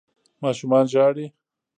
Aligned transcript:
ماشومان 0.41 0.85
ژاړي 0.93 1.25